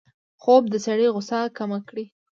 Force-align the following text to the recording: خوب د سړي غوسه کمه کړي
خوب 0.41 0.63
د 0.69 0.75
سړي 0.85 1.07
غوسه 1.13 1.39
کمه 1.57 1.79
کړي 1.87 2.05